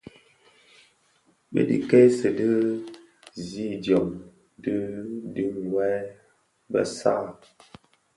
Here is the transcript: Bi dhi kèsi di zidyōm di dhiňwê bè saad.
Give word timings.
Bi 1.51 1.61
dhi 1.67 1.77
kèsi 1.89 2.27
di 2.37 2.49
zidyōm 3.49 4.09
di 4.63 4.75
dhiňwê 5.33 5.91
bè 6.71 6.81
saad. 6.97 7.37